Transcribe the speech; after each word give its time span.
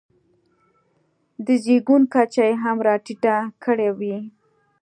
د 1.45 1.47
زېږون 1.63 2.03
کچه 2.13 2.43
یې 2.49 2.55
هم 2.63 2.77
راټیټه 2.87 3.35
کړې 3.63 3.89
وي. 3.97 4.17